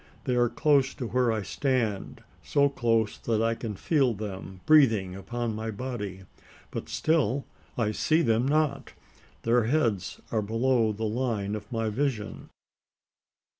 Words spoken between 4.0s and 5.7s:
them breathing upon my